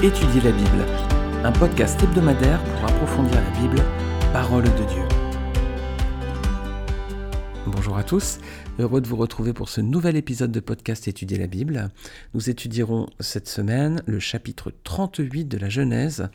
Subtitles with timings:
[0.00, 0.86] Étudier la Bible,
[1.42, 3.82] un podcast hebdomadaire pour approfondir la Bible,
[4.32, 5.02] parole de Dieu.
[7.66, 8.38] Bonjour à tous,
[8.78, 11.90] heureux de vous retrouver pour ce nouvel épisode de podcast Étudier la Bible.
[12.32, 16.28] Nous étudierons cette semaine le chapitre 38 de la Genèse.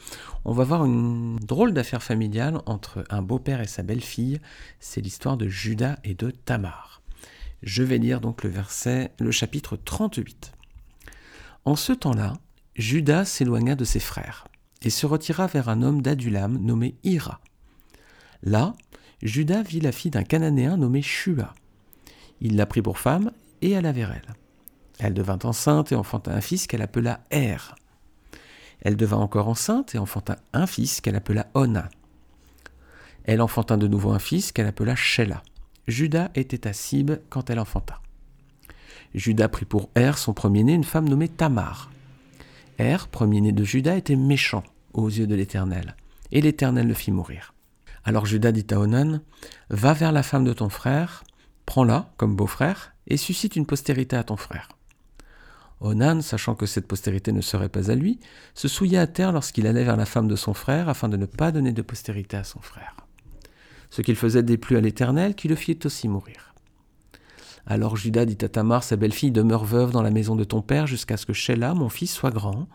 [0.43, 4.41] On va voir une drôle d'affaire familiale entre un beau-père et sa belle-fille.
[4.81, 7.01] C'est l'histoire de Judas et de Tamar.
[7.61, 10.51] Je vais lire donc le verset, le chapitre 38.
[11.63, 12.33] En ce temps-là,
[12.75, 14.47] Judas s'éloigna de ses frères
[14.81, 17.39] et se retira vers un homme d'Adulam nommé Ira.
[18.41, 18.73] Là,
[19.21, 21.53] Judas vit la fille d'un Cananéen nommé Shua.
[22.41, 23.31] Il la prit pour femme
[23.61, 24.33] et alla vers elle.
[24.99, 27.75] Elle devint enceinte et enfanta un fils qu'elle appela Er.
[28.81, 31.89] Elle devint encore enceinte et enfanta un fils qu'elle appela Ona.
[33.23, 35.43] Elle enfanta de nouveau un fils qu'elle appela Shelah.
[35.87, 38.01] Judas était à Sib quand elle enfanta.
[39.13, 41.92] Judas prit pour Er son premier-né une femme nommée Tamar.
[42.77, 45.95] Er, premier-né de Judas, était méchant aux yeux de l'Éternel,
[46.31, 47.53] et l'Éternel le fit mourir.
[48.03, 49.21] Alors Judas dit à Onan,
[49.69, 51.23] Va vers la femme de ton frère,
[51.65, 54.69] prends-la comme beau-frère, et suscite une postérité à ton frère.
[55.81, 58.19] Onan, sachant que cette postérité ne serait pas à lui,
[58.53, 61.25] se souilla à terre lorsqu'il allait vers la femme de son frère, afin de ne
[61.25, 62.95] pas donner de postérité à son frère.
[63.89, 66.52] Ce qu'il faisait déplut à l'Éternel, qui le fit aussi mourir.
[67.65, 70.85] Alors Judas dit à Tamar, sa belle-fille, demeure veuve dans la maison de ton père
[70.85, 72.67] jusqu'à ce que Sheila, mon fils, soit grand.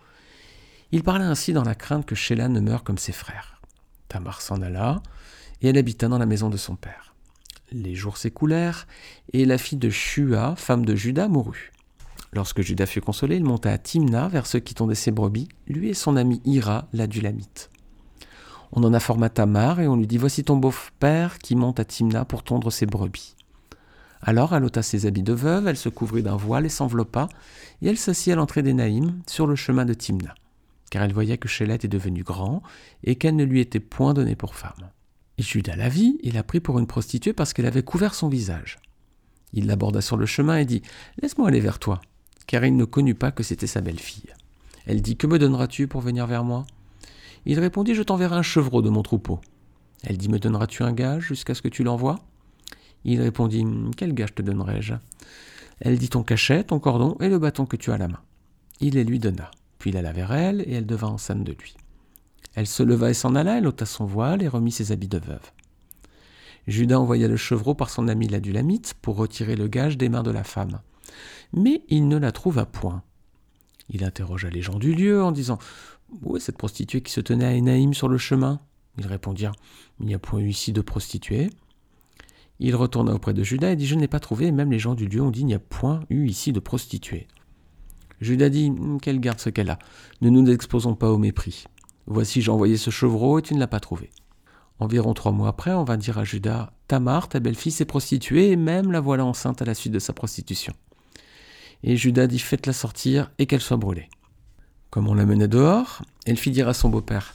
[0.92, 3.60] Il parla ainsi dans la crainte que Sheila ne meure comme ses frères.
[4.08, 5.02] Tamar s'en alla,
[5.60, 7.14] et elle habita dans la maison de son père.
[7.70, 8.86] Les jours s'écoulèrent,
[9.34, 11.72] et la fille de Shua, femme de Judas, mourut.
[12.32, 15.90] Lorsque Judas fut consolé, il monta à Timna vers ceux qui tondaient ses brebis, lui
[15.90, 17.70] et son ami Ira, l'adulamite.
[18.72, 22.24] On en informa Tamar, et on lui dit Voici ton beau-père qui monte à Timna
[22.24, 23.34] pour tondre ses brebis.
[24.22, 27.28] Alors elle ôta ses habits de veuve, elle se couvrit d'un voile et s'enveloppa,
[27.82, 30.34] et elle s'assit à l'entrée des Naïm, sur le chemin de Timna,
[30.90, 32.62] car elle voyait que Shélet est devenu grand,
[33.04, 34.90] et qu'elle ne lui était point donnée pour femme.
[35.38, 38.28] Et Judas la vit, et la prit pour une prostituée parce qu'elle avait couvert son
[38.28, 38.78] visage.
[39.52, 40.82] Il l'aborda sur le chemin et dit
[41.22, 42.00] Laisse-moi aller vers toi,
[42.46, 44.34] car il ne connut pas que c'était sa belle-fille.
[44.86, 46.66] Elle dit Que me donneras-tu pour venir vers moi?
[47.46, 49.40] Il répondit Je t'enverrai un chevreau de mon troupeau.
[50.02, 52.18] Elle dit Me donneras-tu un gage jusqu'à ce que tu l'envoies?
[53.04, 53.64] Il répondit
[53.96, 54.94] Quel gage te donnerai-je
[55.80, 58.20] Elle dit Ton cachet, ton cordon et le bâton que tu as à la main.
[58.80, 59.50] Il les lui donna.
[59.78, 61.76] Puis il alla vers elle, et elle devint enceinte de lui.
[62.54, 65.18] Elle se leva et s'en alla, elle ôta son voile et remit ses habits de
[65.18, 65.52] veuve.
[66.66, 70.30] Judas envoya le chevreau par son ami l'adulamite pour retirer le gage des mains de
[70.30, 70.80] la femme.
[71.52, 73.02] Mais il ne la trouva point.
[73.88, 75.58] Il interrogea les gens du lieu en disant
[76.22, 78.60] Où est cette prostituée qui se tenait à Énaïm sur le chemin?
[78.98, 79.54] Ils répondirent
[80.00, 81.50] Il n'y a point eu ici de prostituée.
[82.60, 85.06] Il retourna auprès de Judas et dit Je n'ai pas trouvé, même les gens du
[85.06, 87.28] lieu ont dit Il n'y a point eu ici de prostituée.
[88.20, 89.78] Judas dit hum, Quelle garde ce qu'elle a
[90.20, 91.64] Ne nous exposons pas au mépris.
[92.06, 94.10] Voici, j'ai envoyé ce chevreau et tu ne l'as pas trouvé.
[94.80, 98.56] Environ trois mois après, on va dire à Judas Tamar, ta belle-fille, s'est prostituée, et
[98.56, 100.72] même la voilà enceinte à la suite de sa prostitution.
[101.82, 104.08] Et Judas dit Faites-la sortir et qu'elle soit brûlée.
[104.90, 107.34] Comme on la menait dehors, elle fit dire à son beau-père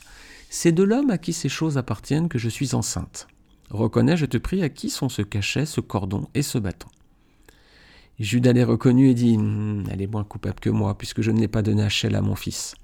[0.50, 3.28] C'est de l'homme à qui ces choses appartiennent que je suis enceinte.
[3.74, 6.86] Reconnais, je te prie, à qui sont ce cachet, ce cordon et ce bâton.
[8.20, 11.40] Judas les reconnut et dit hum, Elle est moins coupable que moi, puisque je ne
[11.40, 12.76] l'ai pas donné à Shell à mon fils.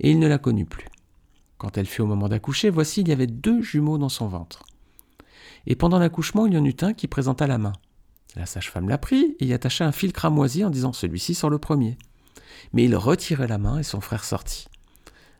[0.00, 0.84] Et il ne la connut plus.
[1.56, 4.64] Quand elle fut au moment d'accoucher, voici, il y avait deux jumeaux dans son ventre.
[5.66, 7.72] Et pendant l'accouchement, il y en eut un qui présenta la main.
[8.36, 11.58] La sage-femme la prit et y attacha un fil cramoisi en disant Celui-ci sort le
[11.58, 11.96] premier.
[12.74, 14.66] Mais il retirait la main et son frère sortit.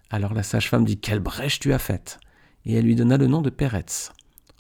[0.09, 2.21] Alors la sage-femme dit Quelle brèche tu as faite
[2.65, 4.13] Et elle lui donna le nom de Péretz.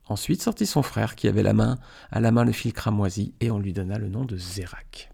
[0.08, 1.78] Ensuite sortit son frère qui avait la main,
[2.10, 5.10] à la main le fil cramoisi, et on lui donna le nom de Zérak.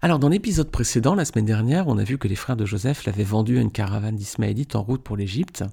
[0.00, 3.04] Alors dans l'épisode précédent, la semaine dernière, on a vu que les frères de Joseph
[3.04, 5.64] l'avaient vendu à une caravane d'Ismaélites en route pour l'Égypte,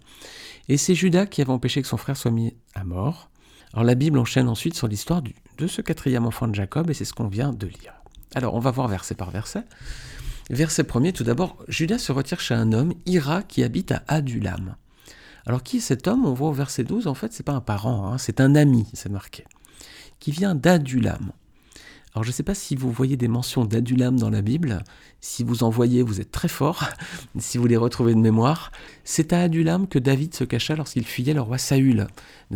[0.68, 3.30] et c'est Judas qui avait empêché que son frère soit mis à mort.
[3.74, 7.06] Alors la Bible enchaîne ensuite sur l'histoire de ce quatrième enfant de Jacob, et c'est
[7.06, 7.94] ce qu'on vient de lire.
[8.34, 9.64] Alors on va voir verset par verset.
[10.50, 14.76] Verset premier, tout d'abord, Judas se retire chez un homme, Ira, qui habite à Adulam.
[15.46, 16.26] Alors qui est cet homme?
[16.26, 18.88] On voit au verset 12, en fait, c'est pas un parent, hein, c'est un ami,
[18.94, 19.46] c'est marqué,
[20.20, 21.32] qui vient d'Adulam.
[22.14, 24.84] Alors je ne sais pas si vous voyez des mentions d'Adulam dans la Bible.
[25.20, 26.86] Si vous en voyez, vous êtes très fort.
[27.40, 28.72] si vous les retrouvez de mémoire,
[29.04, 32.08] c'est à Adulam que David se cacha lorsqu'il fuyait le roi Saül.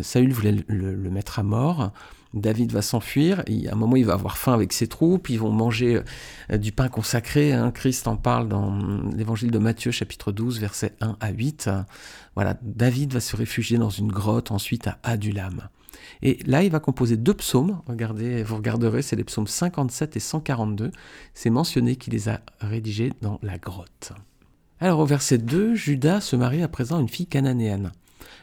[0.01, 1.91] Saül voulait le mettre à mort.
[2.33, 5.51] David va s'enfuir, à un moment il va avoir faim avec ses troupes, ils vont
[5.51, 6.01] manger
[6.51, 7.71] euh, du pain consacré, hein.
[7.71, 8.77] Christ en parle dans
[9.15, 11.69] l'évangile de Matthieu chapitre 12 versets 1 à 8.
[12.35, 15.69] Voilà, David va se réfugier dans une grotte ensuite à Adulam.
[16.21, 17.81] Et là, il va composer deux psaumes.
[17.87, 20.91] Regardez, vous regarderez, c'est les psaumes 57 et 142.
[21.33, 24.11] C'est mentionné qu'il les a rédigés dans la grotte.
[24.79, 27.91] Alors au verset 2, Judas se marie à présent à une fille cananéenne.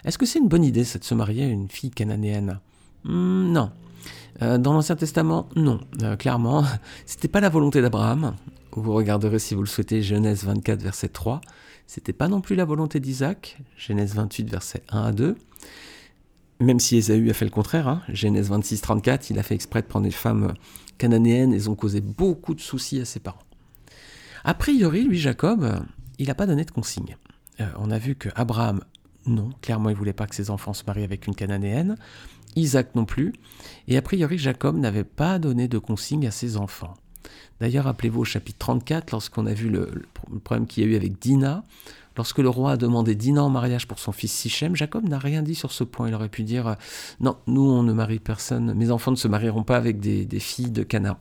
[0.05, 2.61] Est-ce que c'est une bonne idée, ça, de se marier à une fille cananéenne?
[3.07, 3.71] Hmm, Non.
[4.43, 5.81] Euh, dans l'Ancien Testament, non.
[6.03, 6.65] Euh, clairement,
[7.07, 8.35] c'était pas la volonté d'Abraham.
[8.73, 11.41] Vous regarderez si vous le souhaitez Genèse 24, verset 3.
[11.87, 15.37] C'était pas non plus la volonté d'Isaac, Genèse 28, verset 1 à 2.
[16.61, 18.03] Même si Ésaü a fait le contraire, hein.
[18.09, 20.55] Genèse 26, 34, il a fait exprès de prendre des femmes
[20.99, 23.43] cananéennes et ils ont causé beaucoup de soucis à ses parents.
[24.45, 25.85] A priori, lui, Jacob,
[26.19, 27.17] il n'a pas donné de consigne.
[27.61, 28.81] Euh, on a vu que Abraham,
[29.27, 31.97] non, clairement, il voulait pas que ses enfants se marient avec une cananéenne.
[32.57, 33.33] Isaac non plus.
[33.89, 36.95] Et a priori, Jacob n'avait pas donné de consigne à ses enfants.
[37.61, 40.07] D'ailleurs, rappelez-vous au chapitre 34, lorsqu'on a vu le,
[40.45, 41.65] problème qu'il y a eu avec Dina,
[42.17, 45.43] lorsque le roi a demandé Dina en mariage pour son fils Sichem, Jacob n'a rien
[45.43, 46.09] dit sur ce point.
[46.09, 46.75] Il aurait pu dire euh,
[47.21, 50.41] Non, nous, on ne marie personne, mes enfants ne se marieront pas avec des, des
[50.41, 51.19] filles de Cana.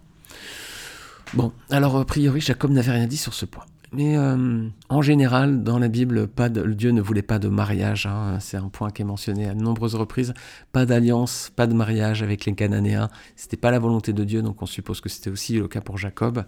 [1.34, 3.66] Bon, alors a priori, Jacob n'avait rien dit sur ce point.
[3.96, 6.28] Mais euh, en général, dans la Bible,
[6.76, 8.06] Dieu ne voulait pas de mariage.
[8.08, 8.40] Hein.
[8.42, 10.34] c'est un point qui est mentionné à de nombreuses reprises.
[10.74, 13.10] Pas d'alliance, pas de mariage avec les Cananéens.
[13.38, 15.98] C'était pas la volonté de Dieu, donc on suppose que c'était aussi le cas pour
[15.98, 16.44] Jacob,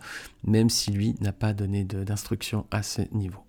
[0.46, 3.40] même si lui n'a pas donné d'instruction à ce niveau.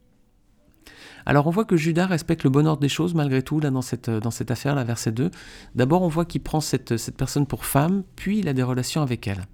[1.26, 3.82] Alors on voit que Judas respecte le bon ordre des choses malgré tout là dans
[3.82, 5.30] cette, affaire, la verset 2.
[5.74, 9.26] D'abord on voit qu'il prend cette personne pour femme, puis il a des relations avec
[9.26, 9.44] elle.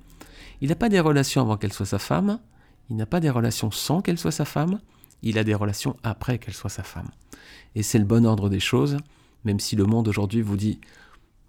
[0.60, 2.38] Il n'a pas des relations avant qu'elle soit sa femme,
[2.90, 4.80] il n'a pas des relations sans qu'elle soit sa femme,
[5.22, 7.10] il a des relations après qu'elle soit sa femme.
[7.74, 8.98] Et c'est le bon ordre des choses,
[9.44, 10.80] même si le monde aujourd'hui vous dit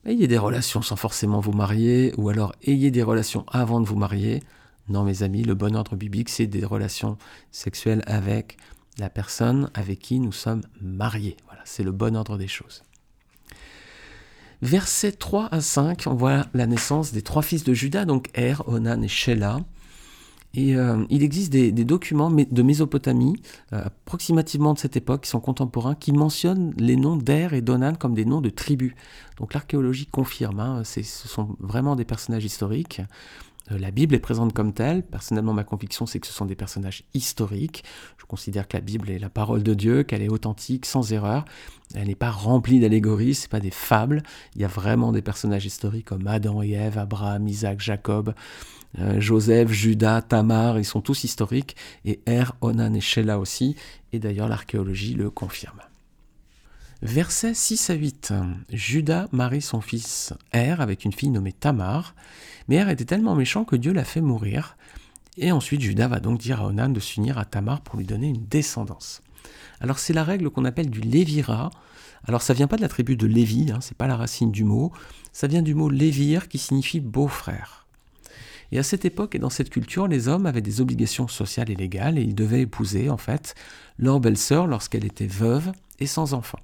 [0.06, 3.96] ayez des relations sans forcément vous marier, ou alors ayez des relations avant de vous
[3.96, 4.44] marier.
[4.88, 7.18] Non, mes amis, le bon ordre biblique, c'est des relations
[7.52, 8.58] sexuelles avec
[8.98, 11.38] la personne avec qui nous sommes mariés.
[11.48, 12.84] Voilà, c'est le bon ordre des choses.
[14.62, 18.56] Versets 3 à 5, on voit la naissance des trois fils de Judas, donc Er,
[18.68, 19.60] Onan et Shelah.
[20.56, 23.36] Et euh, il existe des, documents de Mésopotamie,
[23.74, 27.96] euh, approximativement de cette époque, qui sont contemporains, qui mentionnent les noms d'Er et d'Onan
[27.96, 28.94] comme des noms de tribus.
[29.38, 33.02] Donc l'archéologie confirme, hein, ce sont vraiment des personnages historiques.
[33.72, 35.04] Euh, la Bible est présente comme telle.
[35.04, 37.84] Personnellement, ma conviction, c'est que ce sont des personnages historiques.
[38.18, 41.46] Je considère que la Bible est la parole de Dieu, qu'elle est authentique, sans erreur.
[41.94, 44.24] Elle n'est pas remplie d'allégories, c'est pas des fables.
[44.56, 48.34] Il y a vraiment des personnages historiques comme Adam et Ève, Abraham, Isaac, Jacob.
[49.00, 51.76] Euh, Joseph, Judas, Tamar, ils sont tous historiques,
[52.06, 53.76] et Er, Onan et Shelah aussi,
[54.14, 55.82] et d'ailleurs l'archéologie le confirme.
[57.02, 58.34] Versets 6 à 8.
[58.72, 62.16] Judas marie son fils Er avec une fille nommée Tamar,
[62.68, 64.78] mais Er était tellement méchant que Dieu l'a fait mourir,
[65.38, 68.30] et ensuite Judas va donc dire à Onan de s'unir à Tamar pour lui donner
[68.30, 69.22] une descendance.
[69.82, 71.70] Alors c'est la règle qu'on appelle du Lévira.
[72.28, 74.64] Alors ça vient pas de la tribu de Lévi, hein, c'est pas la racine du
[74.64, 74.92] mot,
[75.34, 77.85] ça vient du mot Lévir qui signifie beau-frère.
[78.72, 81.76] Et à cette époque et dans cette culture, les hommes avaient des obligations sociales et
[81.76, 83.56] légales et ils devaient épouser en fait
[83.98, 86.60] leur belle-sœur lorsqu'elle était veuve et sans enfant.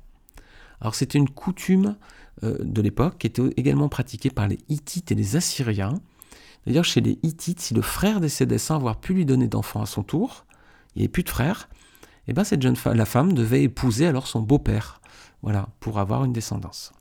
[0.81, 1.95] Alors c'était une coutume
[2.43, 5.93] euh, de l'époque qui était également pratiquée par les Hittites et les Assyriens.
[6.65, 9.85] D'ailleurs, chez les Hittites, si le frère décédait sans avoir pu lui donner d'enfant à
[9.85, 10.45] son tour,
[10.95, 11.69] il n'y avait plus de frère,
[12.27, 15.01] eh ben cette jeune femme, la femme devait épouser alors son beau-père,
[15.41, 16.91] voilà, pour avoir une descendance.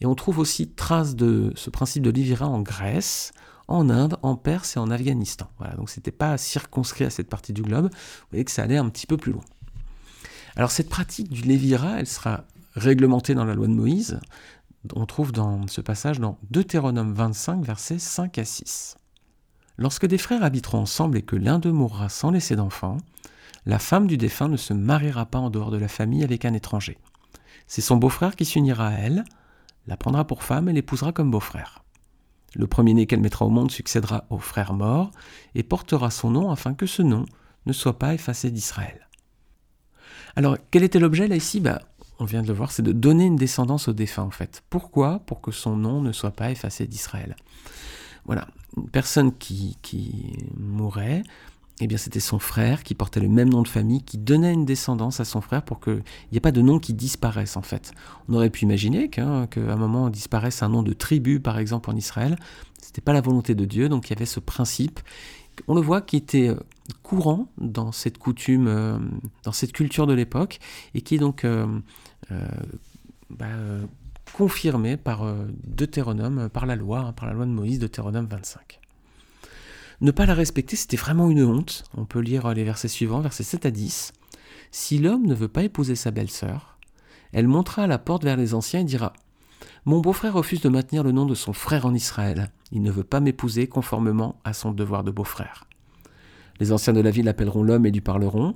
[0.00, 3.32] Et on trouve aussi trace de ce principe de Livira en Grèce,
[3.68, 5.48] en Inde, en Perse et en Afghanistan.
[5.58, 7.90] Voilà, donc c'était pas circonscrit à cette partie du globe.
[7.90, 9.44] Vous voyez que ça allait un petit peu plus loin.
[10.56, 12.44] Alors cette pratique du lévira, elle sera
[12.74, 14.18] réglementée dans la loi de Moïse.
[14.94, 18.96] On trouve dans ce passage dans Deutéronome 25, versets 5 à 6.
[19.76, 22.96] Lorsque des frères habiteront ensemble et que l'un d'eux mourra sans laisser d'enfant,
[23.66, 26.54] la femme du défunt ne se mariera pas en dehors de la famille avec un
[26.54, 26.98] étranger.
[27.66, 29.24] C'est son beau-frère qui s'unira à elle,
[29.86, 31.84] la prendra pour femme et l'épousera comme beau-frère.
[32.54, 35.10] Le premier-né qu'elle mettra au monde succédera au frère mort
[35.54, 37.26] et portera son nom afin que ce nom
[37.66, 39.08] ne soit pas effacé d'Israël.
[40.36, 41.60] Alors, quel était l'objet là ici?
[41.60, 41.82] Bah,
[42.18, 44.62] On vient de le voir, c'est de donner une descendance au défunt en fait.
[44.70, 45.20] Pourquoi?
[45.20, 47.36] Pour que son nom ne soit pas effacé d'Israël.
[48.24, 51.22] Voilà, une personne qui, qui mourrait
[51.80, 54.64] eh bien c'était son frère qui portait le même nom de famille, qui donnait une
[54.64, 57.92] descendance à son frère pour qu'il n'y ait pas de nom qui disparaisse en fait.
[58.28, 61.96] On aurait pu imaginer qu'à un moment disparaisse un nom de tribu par exemple en
[61.96, 62.36] Israël.
[62.80, 65.00] Ce n'était pas la volonté de Dieu, donc il y avait ce principe.
[65.66, 66.56] On le voit qui était euh,
[67.02, 68.98] courant dans cette coutume, euh,
[69.42, 70.60] dans cette culture de l'époque,
[70.94, 71.66] et qui est donc euh,
[73.30, 73.46] bah,
[74.32, 75.26] confirmé par
[75.66, 78.80] Deutéronome, par la loi, hein, par la loi de Moïse, Deutéronome 25.
[80.00, 81.82] Ne pas la respecter, c'était vraiment une honte.
[81.96, 84.12] On peut lire les versets suivants, versets 7 à 10.
[84.70, 86.78] Si l'homme ne veut pas épouser sa belle-sœur,
[87.32, 89.12] elle montera à la porte vers les anciens et dira
[89.86, 92.52] Mon beau-frère refuse de maintenir le nom de son frère en Israël.
[92.70, 95.64] Il ne veut pas m'épouser conformément à son devoir de beau-frère.
[96.60, 98.54] Les anciens de la ville appelleront l'homme et lui parleront.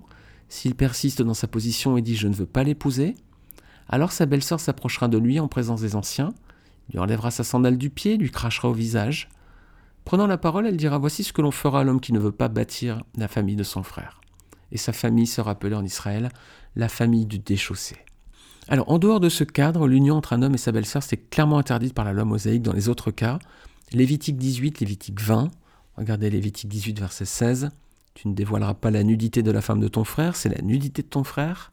[0.49, 3.17] S'il persiste dans sa position et dit je ne veux pas l'épouser,
[3.89, 6.35] alors sa belle-sœur s'approchera de lui en présence des anciens,
[6.91, 9.29] lui enlèvera sa sandale du pied, lui crachera au visage.
[10.05, 12.33] Prenant la parole, elle dira Voici ce que l'on fera à l'homme qui ne veut
[12.33, 14.21] pas bâtir la famille de son frère.
[14.71, 16.31] Et sa famille sera appelée en Israël
[16.77, 17.97] la famille du déchaussé.
[18.69, 21.59] Alors, en dehors de ce cadre, l'union entre un homme et sa belle-sœur, c'est clairement
[21.59, 23.39] interdite par la loi mosaïque dans les autres cas.
[23.93, 25.51] Lévitique 18, Lévitique 20.
[25.97, 27.71] Regardez Lévitique 18, verset 16.
[28.15, 31.03] Tu ne dévoileras pas la nudité de la femme de ton frère, c'est la nudité
[31.03, 31.71] de ton frère.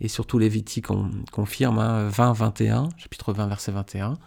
[0.00, 4.18] Et surtout Lévitique on confirme 20, hein, 21, chapitre 20, verset 21.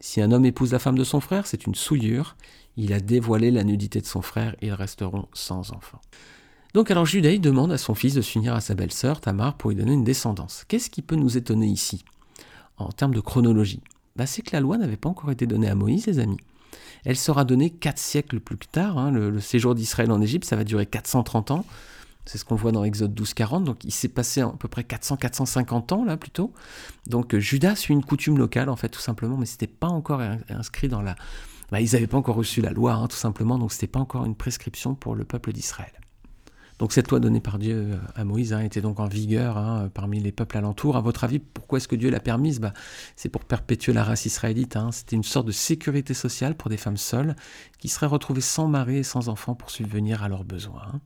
[0.00, 2.36] Si un homme épouse la femme de son frère, c'est une souillure.
[2.76, 6.00] Il a dévoilé la nudité de son frère, ils resteront sans enfant.
[6.74, 9.76] Donc alors Judas demande à son fils de s'unir à sa belle-sœur Tamar pour lui
[9.76, 10.64] donner une descendance.
[10.68, 12.04] Qu'est-ce qui peut nous étonner ici?
[12.76, 13.80] En termes de chronologie
[14.14, 16.36] bah, C'est que la loi n'avait pas encore été donnée à Moïse, les amis.
[17.04, 18.98] Elle sera donnée quatre siècles plus tard.
[18.98, 19.10] Hein.
[19.10, 21.64] Le, séjour d'Israël en Égypte, ça va durer 430 ans.
[22.28, 23.64] C'est ce qu'on voit dans Exode 12-40.
[23.64, 26.52] Donc il s'est passé à peu près 400-450 ans là plutôt.
[27.06, 30.20] Donc euh, Judas suit une coutume locale en fait tout simplement, mais c'était pas encore
[30.50, 31.16] inscrit dans la.
[31.72, 34.26] Bah, ils n'avaient pas encore reçu la loi hein, tout simplement, donc c'était pas encore
[34.26, 35.92] une prescription pour le peuple d'Israël.
[36.78, 39.90] Donc cette loi donnée par Dieu euh, à Moïse hein, était donc en vigueur hein,
[39.94, 40.98] parmi les peuples alentours.
[40.98, 42.60] À votre avis, pourquoi est-ce que Dieu l'a permise?
[42.60, 42.74] Bah,
[43.16, 44.76] C'est pour perpétuer la race israélite.
[44.92, 47.36] C'était une sorte de sécurité sociale pour des femmes seules
[47.78, 51.00] qui seraient retrouvées sans mari et sans enfants pour subvenir à leurs besoins.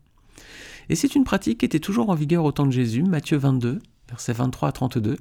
[0.89, 3.81] Et c'est une pratique qui était toujours en vigueur au temps de Jésus, Matthieu 22,
[4.09, 5.17] versets 23 à 32.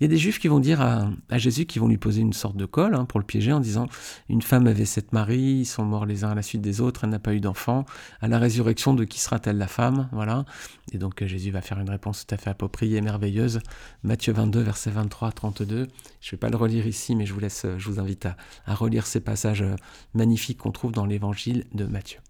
[0.00, 2.32] Il y a des juifs qui vont dire à, Jésus, qui vont lui poser une
[2.32, 3.88] sorte de colle hein, pour le piéger en disant
[4.28, 7.02] Une femme avait sept maris, ils sont morts les uns à la suite des autres,
[7.02, 7.84] elle n'a pas eu d'enfant.
[8.20, 10.08] À la résurrection, de qui sera-t-elle la femme?
[10.12, 10.44] Voilà.
[10.92, 13.58] Et donc Jésus va faire une réponse tout à fait appropriée et merveilleuse.
[14.04, 15.88] Matthieu 22, versets 23 à 32.
[16.20, 18.26] Je ne vais pas le relire ici, mais je vous, laisse, je vous invite
[18.66, 19.74] à, relire ces passages euh,
[20.14, 22.20] magnifiques qu'on trouve dans l'évangile de Matthieu.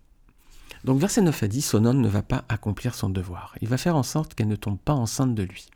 [0.84, 3.54] Donc verset 9 à 10, Sonon ne va pas accomplir son devoir.
[3.60, 5.68] Il va faire en sorte qu'elle ne tombe pas enceinte de lui.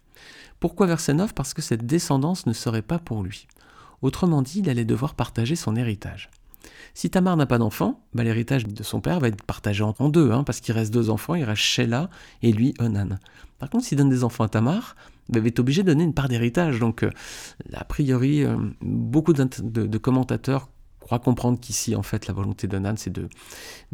[0.61, 3.47] Pourquoi verset 9 Parce que cette descendance ne serait pas pour lui.
[4.01, 6.31] Autrement dit, il allait devoir partager son héritage.
[6.95, 10.31] Si Tamar n'a pas d'enfant, bah, l'héritage de son père va être partagé en deux,
[10.31, 12.11] hein, parce qu'il reste deux enfants, il reste Sheila
[12.43, 13.19] et lui Onan.
[13.59, 14.95] Par contre, s'il donne des enfants à Tamar,
[15.29, 16.79] bah, il va être obligé de donner une part d'héritage.
[16.79, 17.11] Donc, euh,
[17.73, 20.69] a priori, euh, beaucoup de, commentateurs
[21.03, 23.29] croient comprendre qu'ici, en fait, la volonté d'Onan, c'est de ne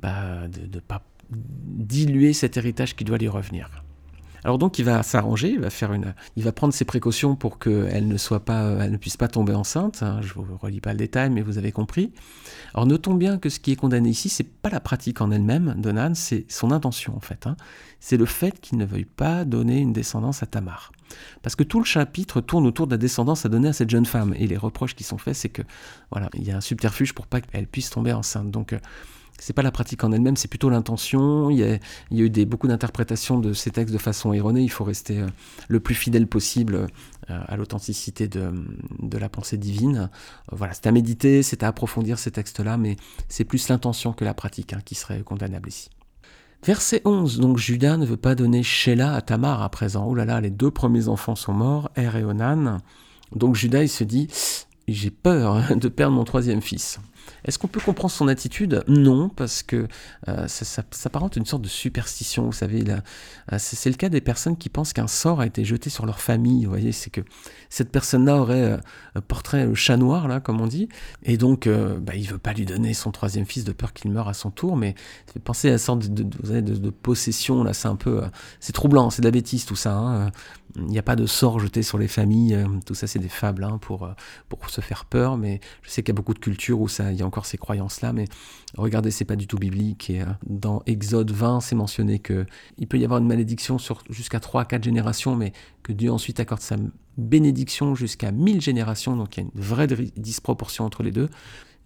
[0.01, 0.43] bah,
[0.87, 3.85] pas diluer cet héritage qui doit lui revenir.
[4.49, 7.59] Alors donc il va s'arranger, il va faire une, il va prendre ses précautions pour
[7.59, 10.03] qu'elle ne soit pas, elle ne puisse pas tomber enceinte.
[10.03, 10.21] Hein.
[10.23, 12.15] je vous relis pas le détail, mais vous avez compris.
[12.73, 15.75] Alors notons bien que ce qui est condamné ici, c'est pas la pratique en elle-même
[15.77, 17.47] de Nan, c'est son intention en fait.
[17.47, 17.59] Hein.
[18.01, 20.93] C'est le fait qu'il ne veuille pas donner une descendance à Tamar.
[21.43, 24.07] Parce que tout le chapitre tourne autour de la descendance à donner à cette jeune
[24.07, 24.33] femme.
[24.39, 25.63] Et les reproches qui sont faits, c'est que
[26.11, 28.51] voilà, il y a un subterfuge pour pas qu'elle puisse tomber enceinte.
[28.51, 28.79] Donc euh,
[29.39, 31.49] c'est pas la pratique en elle-même, c'est plutôt l'intention.
[31.51, 31.79] Il y a,
[32.11, 34.63] eu beaucoup d'interprétations de ces textes de façon erronée.
[34.63, 35.27] Il faut rester euh,
[35.69, 36.89] le plus fidèle possible
[37.31, 38.53] euh, à l'authenticité de,
[39.19, 40.11] la pensée divine.
[40.51, 42.97] Voilà, c'est à méditer, c'est à approfondir ces textes-là, mais
[43.29, 45.91] c'est plus l'intention que la pratique hein, qui serait condamnable ici.
[46.65, 50.05] Verset 11, donc Judas ne veut pas donner Sheila à Tamar à présent.
[50.09, 52.79] Oh là là, les deux premiers enfants sont morts, Er et Onan.
[53.35, 54.27] Donc Judas, il se dit,
[54.89, 56.99] j'ai peur de perdre mon troisième fils.
[57.45, 58.85] Est-ce qu'on peut comprendre son attitude?
[58.89, 59.87] Non, parce que
[60.29, 62.85] euh, ça, ça, s'apparente une sorte de superstition, vous savez.
[62.89, 66.21] Euh, c'est, le cas des personnes qui pensent qu'un sort a été jeté sur leur
[66.21, 66.65] famille.
[66.65, 67.21] Vous voyez, c'est que
[67.69, 68.63] cette personne-là aurait
[69.17, 70.89] euh, porté le chat noir, là, comme on dit,
[71.23, 74.11] et donc bah, il ne veut pas lui donner son troisième fils de peur qu'il
[74.11, 74.95] meure à son tour, mais
[75.45, 78.23] penser à une sorte de, de, possession, là, c'est un peu...
[78.61, 79.95] c'est troublant, c'est de la bêtise tout ça.
[79.95, 80.31] Hein.
[80.77, 83.65] Il n'y a pas de sort jeté sur les familles, tout ça c'est des fables
[83.65, 84.09] hein, pour,
[84.49, 87.11] pour se faire peur, mais je sais qu'il y a beaucoup de cultures où ça,
[87.13, 88.27] il y a encore ces croyances-là, mais
[88.77, 90.11] regardez, c'est pas du tout biblique.
[90.11, 92.47] Euh, dans Exode 20, c'est mentionné que
[92.77, 96.13] il peut y avoir une malédiction sur jusqu'à 3 à 4 générations, mais que Dieu
[96.13, 96.77] ensuite accorde sa
[97.17, 101.29] bénédiction jusqu'à 1000 générations, donc il y a une vraie disproportion entre les deux.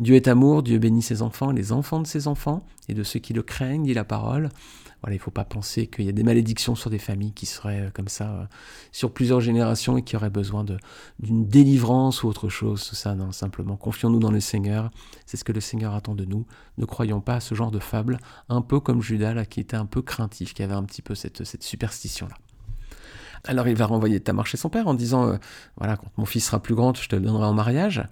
[0.01, 3.21] Dieu est amour, Dieu bénit ses enfants, les enfants de ses enfants, et de ceux
[3.21, 4.49] qui le craignent, dit la parole.
[5.03, 7.47] Voilà, il ne faut pas penser qu'il y a des malédictions sur des familles qui
[7.47, 8.45] seraient euh, comme ça euh,
[8.93, 10.65] sur plusieurs générations et qui auraient besoin
[11.19, 12.83] d'une délivrance ou autre chose.
[12.83, 14.91] ça, non, simplement confions-nous dans le Seigneur.
[15.27, 16.47] C'est ce que le Seigneur attend de nous.
[16.79, 18.19] Ne croyons pas à ce genre de fable,
[18.49, 21.43] un peu comme Judas qui était un peu craintif, qui avait un petit peu cette,
[21.45, 22.37] cette superstition-là.
[23.45, 25.37] Alors il va renvoyer Tamar chez son père en disant euh,
[25.77, 28.09] Voilà, quand mon fils sera plus grand, je te le donnerai en mariage.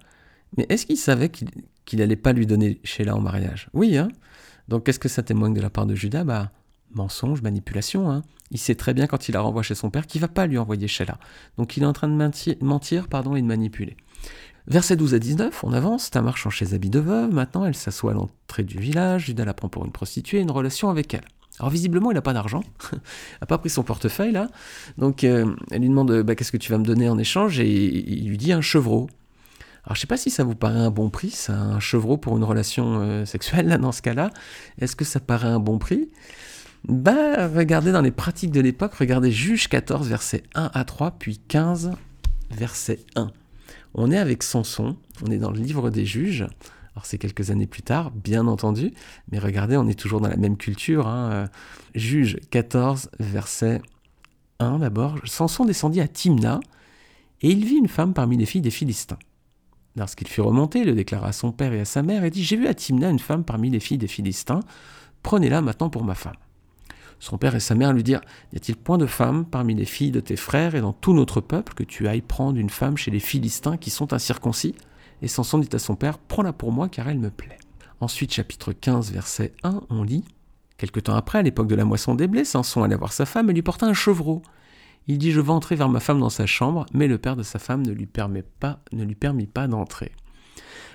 [0.57, 3.69] Mais est-ce qu'il savait qu'il n'allait pas lui donner Sheila en mariage?
[3.73, 4.09] Oui, hein?
[4.67, 6.25] Donc qu'est-ce que ça témoigne de la part de Judas?
[6.25, 6.51] Bah,
[6.95, 8.11] mensonge, manipulation.
[8.11, 8.23] Hein.
[8.51, 10.57] Il sait très bien quand il la renvoie chez son père qu'il va pas lui
[10.57, 11.17] envoyer Sheila.
[11.57, 12.31] Donc il est en train de
[12.61, 13.95] mentir, pardon, et de manipuler.
[14.67, 18.11] Verset 12 à 19, on avance, Tamar change ses habits de veuve, maintenant elle s'assoit
[18.11, 21.25] à l'entrée du village, Judas la prend pour une prostituée, une relation avec elle.
[21.59, 22.63] Alors visiblement, il n'a pas d'argent,
[23.41, 24.49] n'a pas pris son portefeuille là.
[24.97, 27.59] Donc euh, elle lui demande bah, qu'est-ce que tu vas me donner en échange?
[27.59, 29.09] Et il lui dit un chevreau.
[29.83, 32.37] Alors je sais pas si ça vous paraît un bon prix, c'est un chevreau pour
[32.37, 34.29] une relation euh, sexuelle là dans ce cas-là.
[34.79, 36.09] Est-ce que ça paraît un bon prix?
[36.87, 41.37] Bah regardez dans les pratiques de l'époque, regardez Juge 14 verset 1 à 3 puis
[41.37, 41.91] 15
[42.49, 43.31] verset 1.
[43.93, 46.47] On est avec Samson, on est dans le livre des juges.
[46.95, 48.93] Alors c'est quelques années plus tard, bien entendu,
[49.31, 51.07] mais regardez, on est toujours dans la même culture.
[51.07, 51.49] Hein.
[51.95, 53.81] Juge 14, verset
[54.59, 55.17] 1 d'abord.
[55.25, 56.59] Samson descendit à Timna,
[57.41, 59.19] et il vit une femme parmi les filles des Philistins.
[59.95, 62.43] Lorsqu'il fut remonté, il le déclara à son père et à sa mère et dit
[62.43, 64.61] J'ai vu à Timna une femme parmi les filles des Philistins,
[65.21, 66.35] prenez-la maintenant pour ma femme.
[67.21, 70.09] Son père et sa mère lui dirent N'y a-t-il point de femme parmi les filles
[70.09, 73.11] de tes frères et dans tout notre peuple que tu ailles prendre une femme chez
[73.11, 74.73] les Philistins qui sont incirconcis?
[75.21, 77.59] Et Samson dit à son père, Prends-la pour moi car elle me plaît.
[77.99, 80.25] Ensuite, chapitre 15, verset 1, on lit
[80.77, 83.51] Quelque temps après, à l'époque de la moisson des blés, Samson allait voir sa femme
[83.51, 84.41] et lui porta un chevreau.
[85.07, 87.43] Il dit Je vais entrer vers ma femme dans sa chambre, mais le père de
[87.43, 90.11] sa femme ne lui, permet pas, ne lui permit pas d'entrer.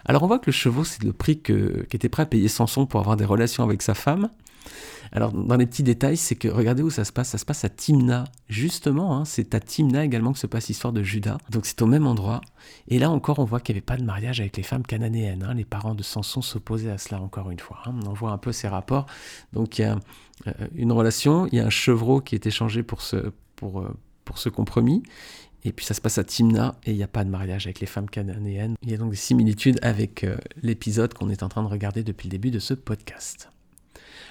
[0.04, 2.98] Alors on voit que le chevreau, c'est le prix qu'était prêt à payer Samson pour
[2.98, 4.28] avoir des relations avec sa femme.
[5.12, 7.28] Alors, dans les petits détails, c'est que regardez où ça se passe.
[7.28, 8.24] Ça se passe à Timna.
[8.48, 11.38] Justement, hein, c'est à Timna également que se passe l'histoire de Judas.
[11.50, 12.40] Donc, c'est au même endroit.
[12.88, 15.44] Et là encore, on voit qu'il n'y avait pas de mariage avec les femmes cananéennes.
[15.48, 15.54] Hein.
[15.54, 17.78] Les parents de Samson s'opposaient à cela encore une fois.
[17.86, 17.94] Hein.
[18.06, 19.06] On voit un peu ces rapports.
[19.52, 19.98] Donc, il y a
[20.46, 23.16] euh, une relation, il y a un chevreau qui est échangé pour ce,
[23.62, 25.02] euh, compromis.
[25.64, 27.80] Et puis ça se passe à Timna et il n'y a pas de mariage avec
[27.80, 28.76] les femmes cananéennes.
[28.82, 32.04] Il y a donc des similitudes avec euh, l'épisode qu'on est en train de regarder
[32.04, 33.48] depuis le début de ce podcast.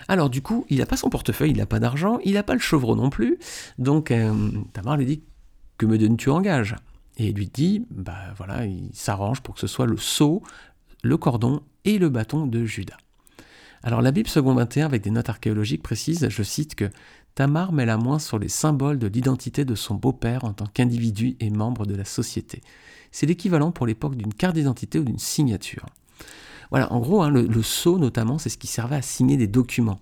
[0.07, 2.53] Alors du coup, il n'a pas son portefeuille, il n'a pas d'argent, il n'a pas
[2.53, 3.37] le chevreau non plus.
[3.77, 4.33] Donc euh,
[4.73, 5.23] Tamar lui dit
[5.77, 6.75] Que me donnes-tu en gage?
[7.17, 10.43] Et lui dit Bah voilà, il s'arrange pour que ce soit le sceau,
[11.03, 12.97] le cordon et le bâton de Judas.
[13.83, 16.89] Alors la Bible seconde 21 avec des notes archéologiques précises, je cite que
[17.35, 21.35] Tamar met la main sur les symboles de l'identité de son beau-père en tant qu'individu
[21.39, 22.61] et membre de la société.
[23.11, 25.85] C'est l'équivalent pour l'époque d'une carte d'identité ou d'une signature.
[26.75, 30.01] Voilà, en gros, hein, le, sceau notamment, c'est ce qui servait à signer des documents.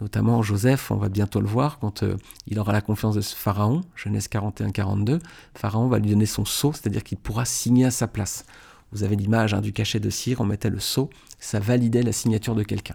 [0.00, 3.36] Notamment Joseph, on va bientôt le voir, quand euh, il aura la confiance de ce
[3.36, 5.20] Pharaon, Genèse 41-42,
[5.52, 8.46] Pharaon va lui donner son sceau, c'est-à-dire qu'il pourra signer à sa place.
[8.92, 12.12] Vous avez l'image hein, du cachet de cire, on mettait le sceau, ça validait la
[12.12, 12.94] signature de quelqu'un.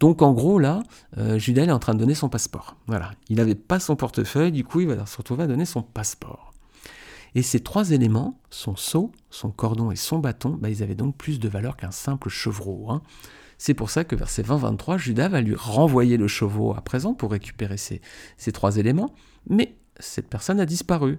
[0.00, 0.82] Donc en gros là,
[1.18, 2.74] euh, Judas est en train de donner son passeport.
[2.86, 5.82] Voilà, il n'avait pas son portefeuille, du coup il va se retrouver à donner son
[5.82, 6.45] passeport.
[7.36, 11.18] Et ces trois éléments, son seau, son cordon et son bâton, bah, ils avaient donc
[11.18, 12.90] plus de valeur qu'un simple chevreau.
[12.90, 13.02] Hein.
[13.58, 17.30] C'est pour ça que verset 20-23, Judas va lui renvoyer le chevreau à présent pour
[17.30, 18.00] récupérer ces,
[18.38, 19.14] ces trois éléments,
[19.50, 21.18] mais cette personne a disparu.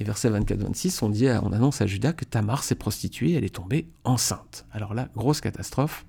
[0.00, 3.54] Et verset 24-26, on, dit, on annonce à Judas que Tamar s'est prostituée, elle est
[3.54, 4.64] tombée enceinte.
[4.72, 6.06] Alors là, grosse catastrophe.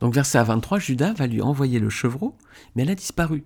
[0.00, 2.38] Donc verset 23, Judas va lui envoyer le chevreau,
[2.74, 3.44] mais elle a disparu.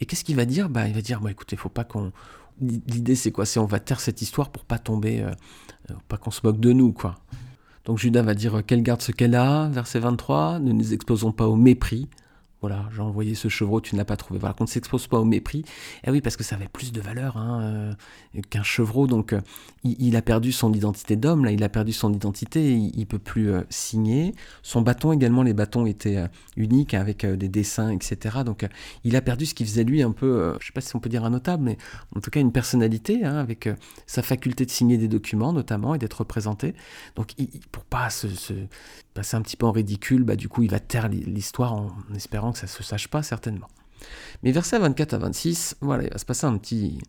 [0.00, 0.68] Et qu'est-ce qu'il va dire?
[0.68, 2.12] Bah, Il va dire, écoutez, il faut pas qu'on
[2.60, 3.46] l'idée c'est quoi?
[3.46, 5.30] C'est on va taire cette histoire pour pas tomber, euh,
[5.90, 7.16] euh, pas qu'on se moque de nous, quoi.
[7.84, 11.48] Donc Judas va dire qu'elle garde ce qu'elle a, verset 23, ne nous exposons pas
[11.48, 12.08] au mépris,
[12.60, 14.40] voilà, j'ai envoyé ce chevreau, tu ne l'as pas trouvé.
[14.40, 15.64] Voilà, qu'on ne s'expose pas au mépris.
[16.04, 19.06] Eh oui, parce que ça avait plus de valeur hein, euh, qu'un chevreau.
[19.06, 19.40] Donc, euh,
[19.84, 23.20] il, a perdu son identité d'homme, là, il a perdu son identité, il, ne peut
[23.20, 24.34] plus euh, signer.
[24.62, 26.18] Son bâton également, les bâtons étaient
[26.56, 28.38] uniques avec des dessins, etc.
[28.44, 28.66] Donc,
[29.04, 31.08] il a perdu ce qui faisait lui un peu, je sais pas si on peut
[31.08, 31.78] dire un notable, mais
[32.16, 33.68] en tout cas une personnalité, hein, avec
[34.06, 36.74] sa faculté de signer des documents notamment et d'être représenté.
[37.14, 37.34] Donc,
[37.70, 38.26] pour pas se,
[39.18, 42.52] passer un petit peu en ridicule, bah, du coup, il va taire l'histoire en espérant
[42.52, 43.66] que ça ne se sache pas certainement.
[44.44, 47.00] Mais versets 24 à 26, voilà, il va se passer un petit,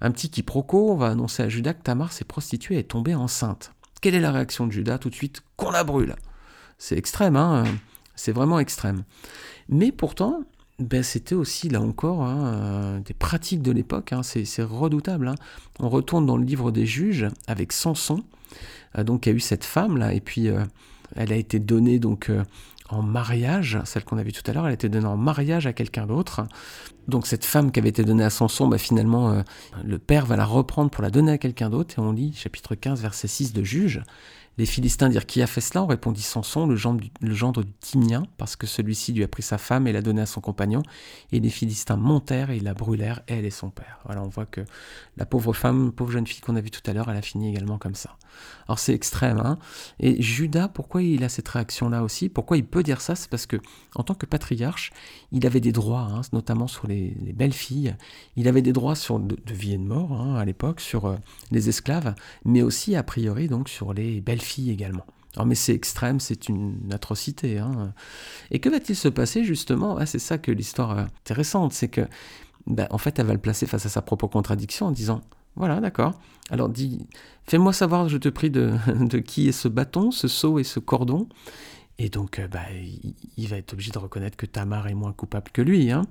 [0.00, 0.92] un petit quiproquo.
[0.92, 3.72] On va annoncer à Judas que Tamar s'est prostituée et est tombée enceinte.
[4.00, 4.98] Quelle est la réaction de Judas?
[4.98, 6.14] Tout de suite Qu'on la brûle
[6.78, 7.64] C'est extrême, hein
[8.14, 9.02] c'est vraiment extrême.
[9.68, 10.44] Mais pourtant,
[10.78, 14.12] ben, c'était aussi, là encore, hein, euh, des pratiques de l'époque.
[14.12, 15.28] Hein, c'est redoutable.
[15.28, 15.34] Hein.
[15.78, 18.22] On retourne dans le livre des juges avec Samson,
[18.98, 20.64] euh, donc qui a eu cette femme-là, et puis euh,
[21.14, 22.30] elle a été donnée donc
[22.88, 25.66] en mariage, celle qu'on a vue tout à l'heure, elle a été donnée en mariage
[25.66, 26.46] à quelqu'un d'autre.
[27.08, 29.42] Donc cette femme qui avait été donnée à Samson, bah finalement, euh,
[29.84, 31.98] le père va la reprendre pour la donner à quelqu'un d'autre.
[31.98, 34.02] Et on lit chapitre 15, verset 6 de Juge.
[34.58, 35.82] Les Philistins dirent Qui a fait cela?
[35.82, 39.58] On répondit Samson, le gendre, le du Timien, parce que celui-ci lui a pris sa
[39.58, 40.82] femme et l'a donnée à son compagnon.
[41.32, 44.00] Et les Philistins montèrent et la brûlèrent, elle et son père.
[44.06, 44.62] Voilà, on voit que
[45.16, 47.50] la pauvre femme, pauvre jeune fille qu'on a vue tout à l'heure, elle a fini
[47.50, 48.16] également comme ça.
[48.66, 49.38] Alors c'est extrême.
[49.38, 49.58] Hein
[50.00, 52.28] et Judas, pourquoi il a cette réaction-là aussi?
[52.28, 53.14] Pourquoi il peut dire ça?
[53.14, 53.56] C'est parce que,
[53.94, 54.90] en tant que patriarche,
[55.32, 57.94] il avait des droits, hein, notamment sur les, belles filles.
[58.36, 61.16] Il avait des droits sur de, vie et de mort hein, à l'époque, sur euh,
[61.50, 62.14] les esclaves,
[62.44, 65.06] mais aussi a priori donc sur les belles filles également.
[65.34, 67.58] Alors, mais c'est extrême, c'est une atrocité.
[67.58, 67.92] Hein.
[68.50, 69.98] Et que va-t-il se passer justement?
[69.98, 72.02] Ah, C'est ça que l'histoire est intéressante, c'est que,
[72.66, 75.20] ben, en fait, elle va le placer face à sa propre contradiction en disant
[75.56, 76.12] voilà, d'accord.
[76.50, 77.06] Alors dis,
[77.46, 78.76] fais-moi savoir, je te prie, de,
[79.26, 81.28] qui est ce bâton, ce seau et ce cordon.
[81.98, 82.60] Et donc, euh, bah,
[83.36, 85.90] il, va être obligé de reconnaître que Tamar est moins coupable que lui.
[85.90, 86.02] Hein.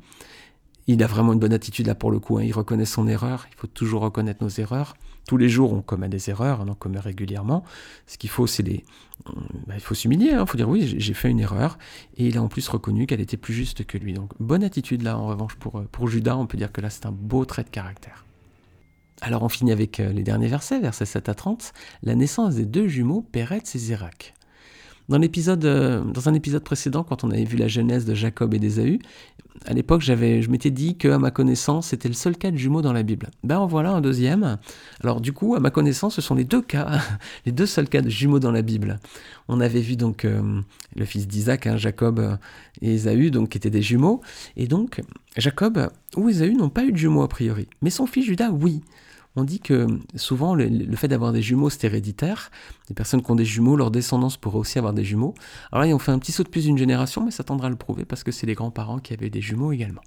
[0.88, 2.38] Il a vraiment une bonne attitude là pour le coup.
[2.38, 2.44] Hein.
[2.44, 3.48] Il reconnaît son erreur.
[3.52, 4.96] Il faut toujours reconnaître nos erreurs.
[5.28, 7.64] Tous les jours, on commet des erreurs, on en commet régulièrement.
[8.06, 8.86] Ce qu'il faut, c'est les.
[9.66, 10.28] Bah, il faut s'humilier.
[10.28, 10.46] Il hein.
[10.46, 11.80] faut dire oui, j'ai fait une erreur.
[12.18, 14.14] Et il a en plus reconnu qu'elle était plus juste que lui.
[14.14, 16.38] Donc, bonne attitude là, en revanche, pour, euh, Judas.
[16.38, 18.26] On peut dire que là, c'est un beau trait de caractère.
[19.22, 22.66] Alors on finit avec euh, les derniers versets, versets 7 à 30, la naissance des
[22.66, 24.35] deux jumeaux Péretz et Zérak.
[25.08, 28.54] Dans, l'épisode, euh, dans un épisode précédent, quand on avait vu la genèse de Jacob
[28.54, 29.00] et d'Ésaü,
[29.66, 32.58] à l'époque, j'avais, je m'étais dit que, à ma connaissance, c'était le seul cas de
[32.58, 33.30] jumeaux dans la Bible.
[33.44, 34.58] Ben en voilà un deuxième.
[35.02, 37.00] Alors du coup, à ma connaissance, ce sont les deux cas,
[37.46, 39.00] les deux seuls cas de jumeaux dans la Bible.
[39.48, 40.62] On avait vu donc euh,
[40.96, 42.38] le fils d'Isaac, hein, Jacob
[42.82, 44.22] et Ésaü, donc qui étaient des jumeaux.
[44.58, 45.02] Et donc,
[45.38, 48.82] Jacob ou Ésaü n'ont pas eu de jumeaux a priori, mais son fils Judas, oui
[49.36, 52.52] on dit que souvent le, fait d'avoir des jumeaux c'est héréditaire.
[52.90, 55.34] Les personnes qui ont des jumeaux, leur descendance pourrait aussi avoir des jumeaux.
[55.72, 57.68] Alors là, ils ont fait un petit saut de plus d'une génération, mais ça tendra
[57.68, 60.02] à le prouver parce que c'est les grands-parents qui avaient des jumeaux également.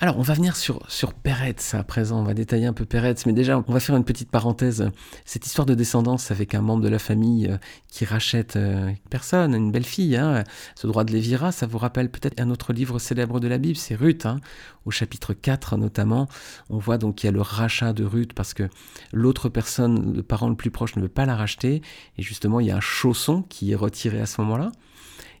[0.00, 3.26] Alors, on va venir sur, sur Peretz à présent, on va détailler un peu Peretz,
[3.26, 4.88] mais déjà, on va faire une petite parenthèse.
[5.24, 7.56] Cette histoire de descendance avec un membre de la famille euh,
[7.88, 10.44] qui rachète euh, une personne, une belle fille, hein,
[10.76, 13.76] ce droit de Lévira, ça vous rappelle peut-être un autre livre célèbre de la Bible,
[13.76, 14.38] c'est Ruth, hein,
[14.84, 16.28] au chapitre 4 notamment.
[16.70, 18.68] On voit donc qu'il y a le rachat de Ruth parce que
[19.12, 21.82] l'autre personne, le parent le plus proche, ne veut pas la racheter,
[22.16, 24.70] et justement, il y a un chausson qui est retiré à ce moment-là.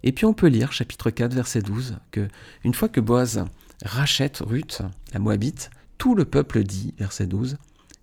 [0.02, 2.26] Et puis on peut lire, chapitre 4, verset 12, que
[2.64, 3.44] une fois que Boaz
[3.84, 7.58] rachète Ruth, la Moabite, tout le peuple dit, verset 12,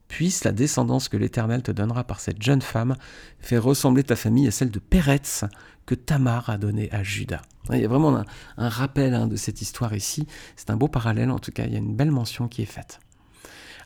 [0.08, 2.96] Puisse la descendance que l'Éternel te donnera par cette jeune femme
[3.40, 5.46] faire ressembler ta famille à celle de Péretz
[5.86, 7.42] que Tamar a donnée à Judas.
[7.72, 8.24] Il y a vraiment
[8.58, 10.28] un, rappel hein, de cette histoire ici.
[10.56, 12.68] C'est un beau parallèle, en tout cas, il y a une belle mention qui est
[12.68, 13.00] faite.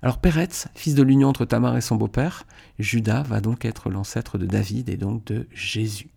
[0.01, 2.45] Alors Péretz, fils de l'union entre Tamar et son beau-père,
[2.77, 6.09] Judas va donc être l'ancêtre de David et donc de Jésus.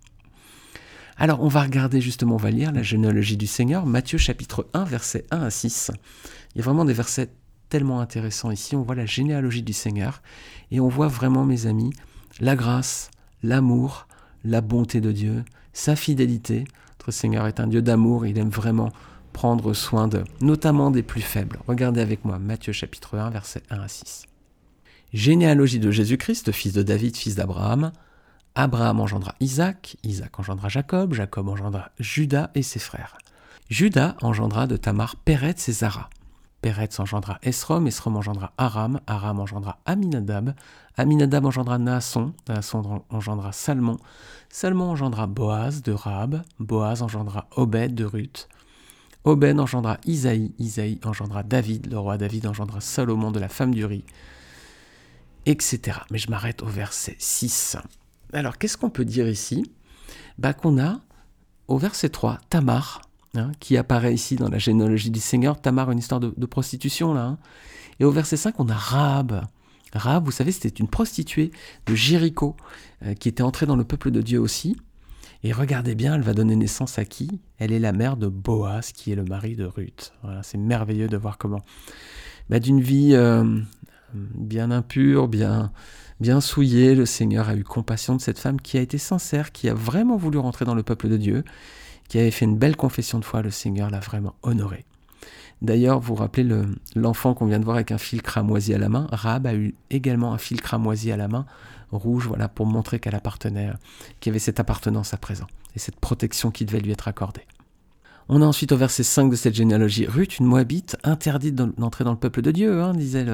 [1.17, 4.85] Alors on va regarder justement, on va lire la généalogie du Seigneur, Matthieu chapitre 1,
[4.85, 5.91] versets 1 à 6.
[6.55, 7.29] Il y a vraiment des versets
[7.69, 8.77] tellement intéressants ici.
[8.77, 10.23] On voit la généalogie du Seigneur
[10.71, 11.93] et on voit vraiment, mes amis,
[12.41, 13.11] la grâce,
[13.43, 14.07] l'amour,
[14.45, 16.65] la bonté de Dieu, sa fidélité.
[16.99, 18.93] Notre Seigneur est un Dieu d'amour, il aime vraiment
[19.33, 21.59] prendre soin de, notamment des plus faibles.
[21.67, 24.25] Regardez avec moi Matthieu chapitre 1, versets 1 à 6.
[25.13, 27.93] Généalogie de Jésus-Christ, fils de David, fils d'Abraham.
[28.55, 33.17] Abraham engendra Isaac, Isaac engendra Jacob, Jacob engendra Judas et ses frères.
[33.71, 36.11] Judas engendra de Tamar Péretz et Zara.
[36.61, 40.55] Péretz engendra Esrom, Esrom engendra Aram, Aram engendra Aminadab,
[40.99, 43.97] Aminadab engendra Naasson, Naasson engendra Salmon,
[44.51, 48.49] Salmon engendra Boaz de Rab, Boaz engendra Obed de Ruth,
[49.25, 53.85] Obed engendra Isaïe, Isaïe engendra David, le roi David engendra Salomon de la femme du
[53.85, 54.05] riz,
[55.47, 55.99] etc.
[56.11, 57.79] Mais je m'arrête au verset 6.
[58.33, 59.71] Alors, qu'est-ce qu'on peut dire ici?
[60.39, 61.01] Bah, Qu'on a,
[61.69, 63.03] au verset 3, Tamar,
[63.35, 65.61] hein, qui apparaît ici dans la généalogie du Seigneur.
[65.61, 67.25] Tamar, une histoire de, prostitution, là.
[67.25, 67.39] Hein.
[68.01, 69.45] Et au verset 5, on a Rahab.
[69.93, 71.51] Rahab, vous savez, c'était une prostituée
[71.87, 72.57] de Jéricho,
[73.05, 74.77] euh, qui était entrée dans le peuple de Dieu aussi.
[75.45, 77.41] Et regardez bien, elle va donner naissance à qui?
[77.59, 80.13] Elle est la mère de Boaz, qui est le mari de Ruth.
[80.43, 81.63] C'est merveilleux de voir comment.
[82.49, 83.61] Bah, D'une vie euh,
[84.15, 85.73] bien impure, bien,
[86.23, 89.69] bien souillé, le Seigneur a eu compassion de cette femme qui a été sincère, qui
[89.69, 91.45] a vraiment voulu rentrer dans le peuple de Dieu,
[92.09, 94.85] qui avait fait une belle confession de foi, le Seigneur l'a vraiment honoré.
[95.63, 96.49] D'ailleurs, vous vous rappelez
[96.95, 99.07] l'enfant qu'on vient de voir avec un fil cramoisi à la main?
[99.11, 101.45] Rab a eu également un fil cramoisi à la main,
[101.91, 103.71] rouge, voilà, pour montrer qu'elle appartenait,
[104.21, 107.43] qu'il y avait cette appartenance à présent, et cette protection qui devait lui être accordée.
[108.29, 112.13] On a ensuite au verset 5 de cette généalogie Ruth, une Moabite, interdite d'entrer dans
[112.13, 113.27] le peuple de Dieu, hein, disaient,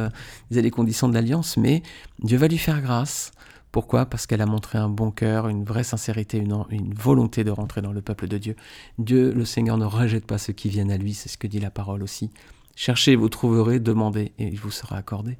[0.50, 1.82] les conditions de l'alliance, mais
[2.22, 3.32] Dieu va lui faire grâce.
[3.70, 4.06] Pourquoi?
[4.06, 7.92] Parce qu'elle a montré un bon cœur, une vraie sincérité, une, volonté de rentrer dans
[7.92, 8.56] le peuple de Dieu.
[8.98, 11.60] Dieu, le Seigneur, ne rejette pas ceux qui viennent à lui, c'est ce que dit
[11.60, 12.30] la parole aussi.
[12.74, 15.36] Cherchez, vous trouverez, demandez, et il vous sera accordé.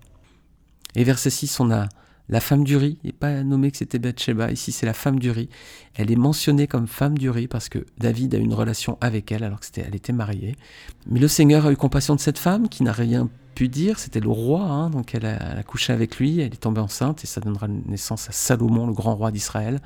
[0.94, 1.88] Et verset 6, on a
[2.28, 5.30] la femme du riz, n'est pas nommé que c'était Bathsheba, ici c'est la femme du
[5.30, 5.48] riz.
[5.94, 9.44] Elle est mentionnée comme femme du riz parce que David a une relation avec elle
[9.44, 10.54] alors qu'elle était mariée.
[11.06, 14.20] Mais le Seigneur a eu compassion de cette femme qui n'a rien pu dire, c'était
[14.20, 17.40] le roi, hein, donc elle a, couché avec lui, elle est tombée enceinte et ça
[17.40, 19.80] donnera naissance à Salomon, le grand roi d'Israël.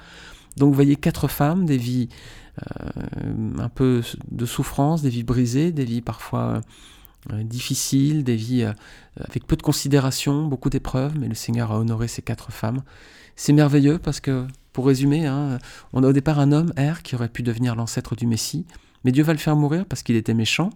[0.56, 2.08] Donc vous voyez quatre femmes, des vies
[2.60, 6.60] euh, un peu de souffrance, des vies brisées, des vies parfois
[7.44, 8.72] difficiles, des vies euh,
[9.16, 12.82] avec peu de considération, beaucoup d'épreuves, mais le Seigneur a honoré ces quatre femmes.
[13.36, 15.58] C'est merveilleux parce que Pour résumer, hein,
[15.92, 18.64] on a au départ un homme, Er, qui aurait pu devenir l'ancêtre du Messie,
[19.04, 20.70] mais Dieu va le faire mourir parce qu'il était méchant.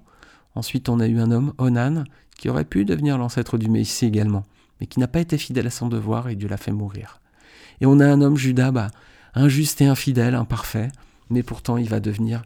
[0.55, 2.05] Ensuite, on a eu un homme, Onan,
[2.39, 4.45] qui aurait pu devenir l'ancêtre du Messie également,
[4.81, 7.21] mais qui n'a pas été fidèle à son devoir et Dieu l'a fait mourir.
[7.81, 8.91] Et on a un homme, Judas, bah,
[9.35, 10.89] injuste et infidèle, imparfait,
[11.31, 12.43] mais pourtant il va devenir,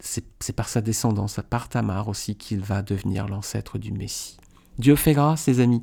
[0.00, 4.36] c'est par sa descendance, par Tamar aussi, qu'il va devenir l'ancêtre du Messie.
[4.78, 5.80] Dieu fait grâce, les amis.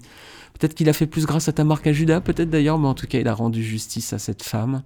[0.53, 3.07] Peut-être qu'il a fait plus grâce à Tamar qu'à Judas, peut-être d'ailleurs, mais en tout
[3.07, 4.83] cas, il a rendu justice à cette femme.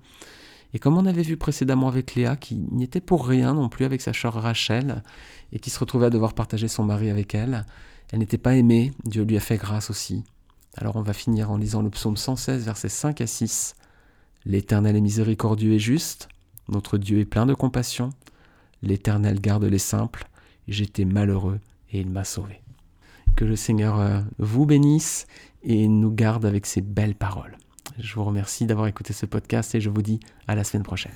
[0.73, 3.85] Et comme on avait vu précédemment avec Léa, qui n'y était pour rien non plus
[3.85, 5.03] avec sa sœur Rachel,
[5.51, 7.65] et qui se retrouvait à devoir partager son mari avec elle,
[8.11, 10.23] elle n'était pas aimée, Dieu lui a fait grâce aussi.
[10.75, 13.75] Alors on va finir en lisant le psaume 116, versets 5 à 6.
[14.45, 16.27] L'Éternel est miséricordieux et juste,
[16.67, 18.09] notre Dieu est plein de compassion,
[18.83, 20.27] l'Éternel garde les simples,
[20.67, 21.59] j'étais malheureux
[21.91, 22.61] et il m'a sauvé.
[23.35, 25.25] Que le Seigneur euh, vous bénisse
[25.63, 27.57] et nous garde avec ses belles paroles.
[27.97, 31.13] Je vous remercie d'avoir écouté ce podcast et je vous dis à la semaine prochaine.